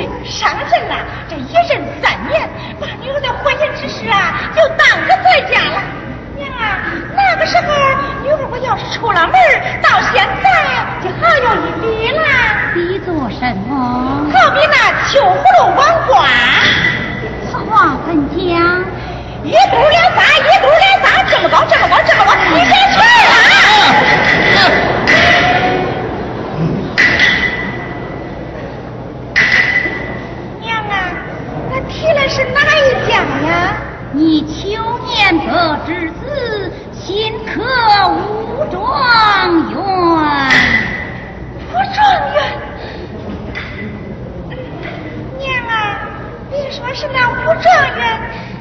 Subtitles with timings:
[0.00, 0.08] 了。
[0.22, 0.94] 对，上任了。
[1.28, 2.48] 这一任三年，
[2.80, 5.82] 把女儿的婚姻之事啊，就耽搁在家了。
[6.36, 6.78] 娘啊，
[7.16, 7.62] 那个时候
[8.22, 9.32] 女儿我要是出了门，
[9.82, 10.46] 到现在
[11.02, 12.22] 就好有一比了。
[12.74, 14.30] 比做什么？
[14.32, 14.74] 好比那
[15.10, 16.26] 秋葫芦王瓜。
[17.50, 18.38] 此话怎讲？
[19.44, 23.04] 一肚两仨，一肚两仨，这么高，这么高，这么高，你别去了。
[30.60, 30.92] 娘啊，
[31.70, 33.14] 那提的是哪一家
[33.48, 33.82] 呀？
[34.12, 34.70] 你秋
[35.04, 37.60] 年得之子，新科
[38.10, 38.78] 武状
[39.68, 39.76] 元。
[41.66, 41.98] 武状
[42.32, 42.38] 元。
[45.36, 45.98] 娘啊，
[46.48, 47.66] 别说是那武状
[47.96, 48.00] 元，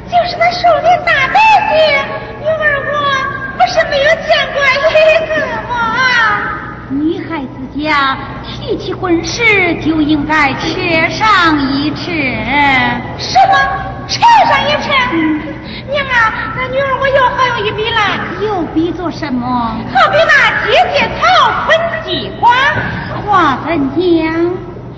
[0.09, 1.37] 就是那树林大白
[1.69, 2.03] 姐，
[2.41, 2.93] 女儿我
[3.59, 4.89] 不是没有见过一
[5.27, 5.31] 个
[5.69, 5.75] 吗？
[6.89, 12.11] 女孩子家提起婚事，就应该切上一尺。
[13.17, 13.57] 什么？
[14.07, 14.89] 吃上一吃？
[15.91, 17.99] 娘啊，那女儿我又好有一笔了。
[18.41, 19.77] 又比做什么？
[19.93, 22.53] 好比那姐姐草分几瓜。
[23.25, 24.49] 话怎讲？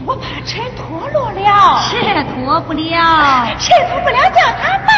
[0.06, 1.82] 我怕车脱落了。
[1.90, 1.98] 车
[2.36, 3.48] 脱不了。
[3.58, 4.92] 车脱不了，叫他办。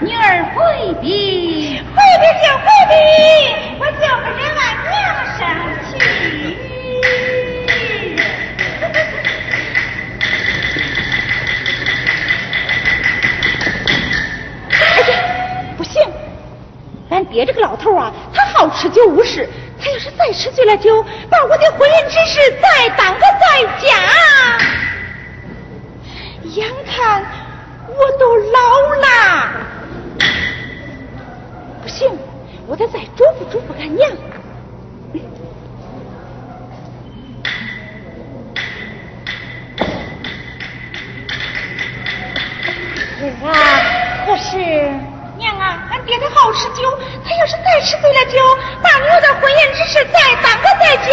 [0.00, 1.78] 女儿回避。
[1.78, 2.92] 回避就回避，
[3.80, 4.92] 我就不忍俺娘
[5.38, 5.40] 生
[17.14, 19.48] 俺爹这个老头啊，他好吃酒误事。
[19.80, 23.88] 他要是再吃醉了酒，把我的婚姻之事再耽搁在家，
[26.44, 27.22] 眼看
[27.88, 28.58] 我都老
[29.00, 29.06] 了，
[31.82, 32.08] 不行，
[32.66, 34.10] 我得再嘱咐嘱咐俺娘。
[43.20, 43.46] 儿啊，
[44.26, 44.54] 可是
[45.44, 48.38] 娘啊，俺爹他好吃酒，他要是再吃醉了酒，
[48.82, 51.10] 把女儿的婚姻之事再耽搁在家，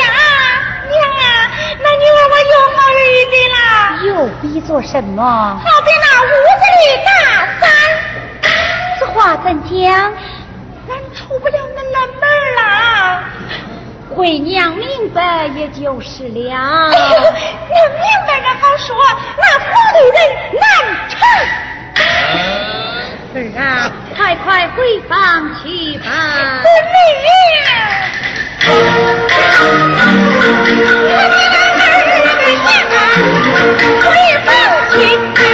[0.89, 1.51] 娘啊，
[1.83, 3.57] 那女娃娃又好日一比了。
[4.07, 4.09] 又
[4.41, 5.21] 比做什么？
[5.21, 7.11] 好比那屋子里大
[7.59, 7.63] 三。
[8.99, 10.13] 此话怎讲？
[10.89, 12.23] 俺出不了那那门
[12.55, 12.59] 了。
[14.15, 16.39] 回娘明白，也就是了。
[16.91, 17.19] 哎呦，
[17.69, 18.95] 那明白那好说，
[19.37, 20.17] 那糊涂人
[20.59, 20.63] 难
[21.09, 21.19] 成。
[23.33, 23.89] 儿啊，
[24.21, 26.61] 快快回房去吧。
[34.03, 34.53] 回房
[35.35, 35.50] 去。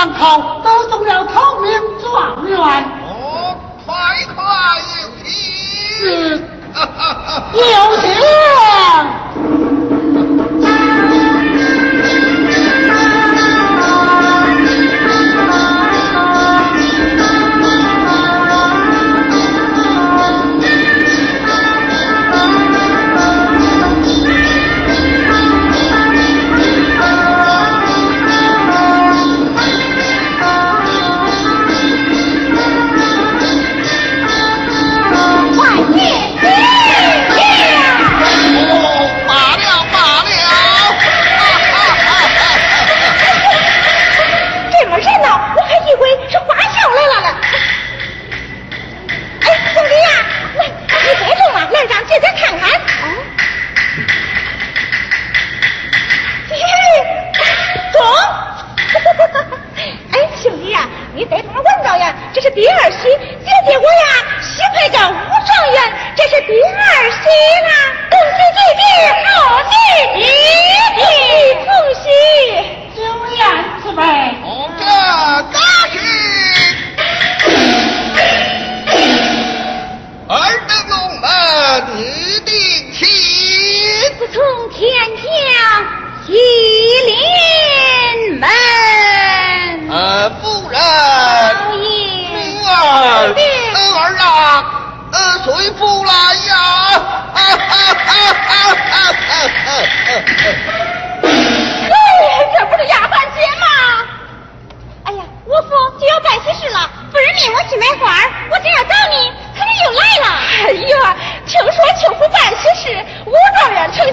[0.00, 0.59] Hong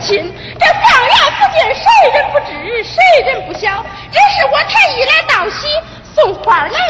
[0.07, 1.83] 亲，这放羊不见谁
[2.13, 2.95] 人不知，谁
[3.25, 5.67] 人不晓，这是我太医来道喜，
[6.15, 6.86] 送花来。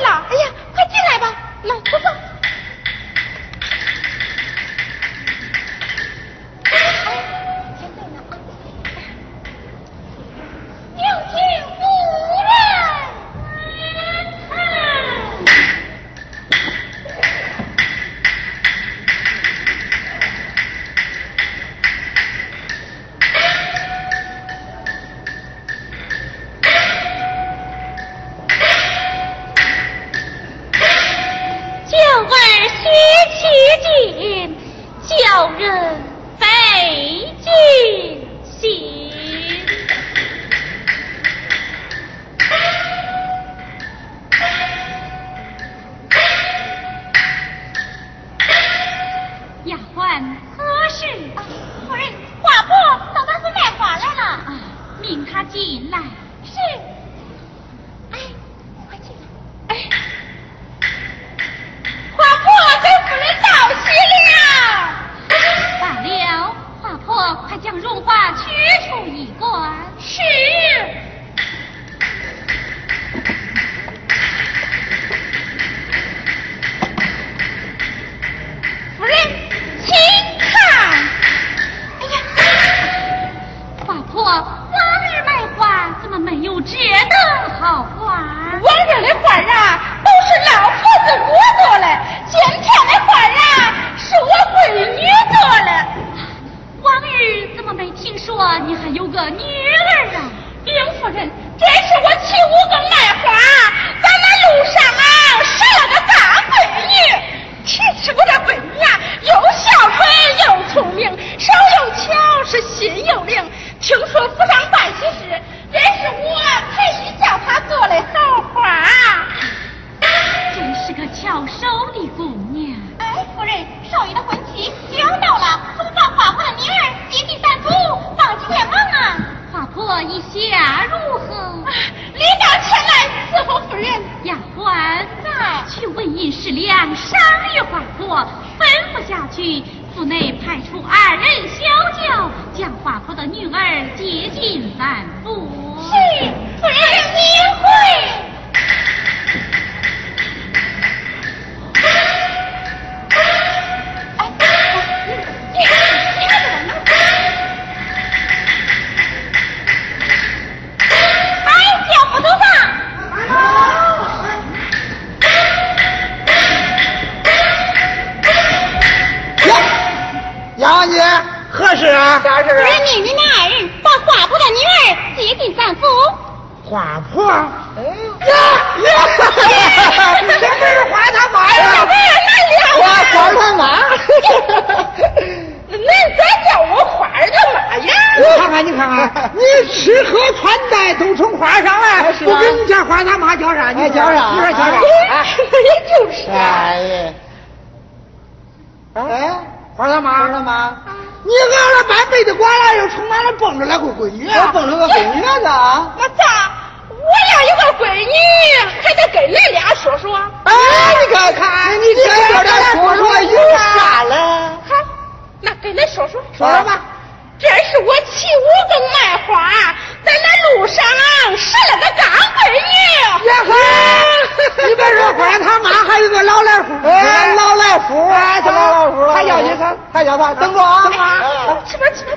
[231.95, 232.16] 去吧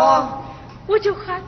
[0.00, 0.40] 啊！
[0.86, 1.42] 我就喊：“